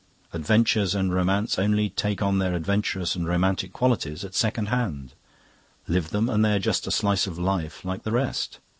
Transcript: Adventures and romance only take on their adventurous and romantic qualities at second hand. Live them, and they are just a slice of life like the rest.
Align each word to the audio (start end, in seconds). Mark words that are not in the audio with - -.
Adventures 0.33 0.95
and 0.95 1.13
romance 1.13 1.59
only 1.59 1.87
take 1.91 2.23
on 2.23 2.39
their 2.39 2.55
adventurous 2.55 3.13
and 3.15 3.27
romantic 3.27 3.71
qualities 3.71 4.25
at 4.25 4.33
second 4.33 4.69
hand. 4.69 5.13
Live 5.87 6.09
them, 6.09 6.27
and 6.27 6.43
they 6.43 6.55
are 6.55 6.57
just 6.57 6.87
a 6.87 6.91
slice 6.91 7.27
of 7.27 7.37
life 7.37 7.85
like 7.85 8.01
the 8.01 8.11
rest. 8.11 8.57